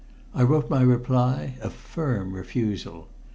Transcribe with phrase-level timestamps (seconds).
[0.33, 3.07] I wrote my reply a firm refusal.